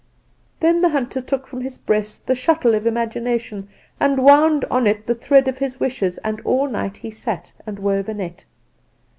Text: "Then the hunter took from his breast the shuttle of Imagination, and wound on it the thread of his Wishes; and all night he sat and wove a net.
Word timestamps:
"Then 0.61 0.81
the 0.81 0.89
hunter 0.89 1.21
took 1.21 1.45
from 1.45 1.61
his 1.61 1.77
breast 1.77 2.25
the 2.25 2.33
shuttle 2.33 2.73
of 2.73 2.87
Imagination, 2.87 3.69
and 3.99 4.17
wound 4.17 4.65
on 4.71 4.87
it 4.87 5.05
the 5.05 5.13
thread 5.13 5.47
of 5.47 5.59
his 5.59 5.79
Wishes; 5.79 6.17
and 6.23 6.41
all 6.41 6.67
night 6.67 6.97
he 6.97 7.11
sat 7.11 7.51
and 7.67 7.77
wove 7.77 8.09
a 8.09 8.15
net. 8.15 8.45